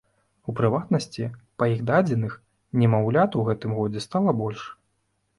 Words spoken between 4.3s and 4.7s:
больш.